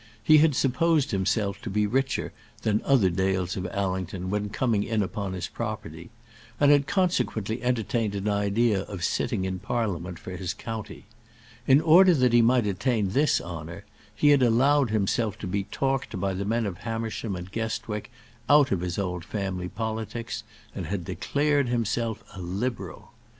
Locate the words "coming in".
4.49-5.03